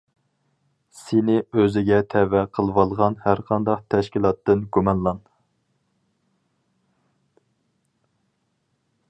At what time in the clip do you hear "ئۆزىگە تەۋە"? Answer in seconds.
1.59-2.41